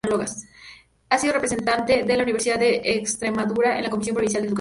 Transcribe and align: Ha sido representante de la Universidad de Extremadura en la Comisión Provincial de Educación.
Ha 1.09 1.17
sido 1.19 1.33
representante 1.33 2.01
de 2.01 2.17
la 2.17 2.23
Universidad 2.23 2.57
de 2.59 2.81
Extremadura 2.83 3.77
en 3.77 3.83
la 3.83 3.91
Comisión 3.91 4.15
Provincial 4.15 4.41
de 4.41 4.47
Educación. 4.47 4.49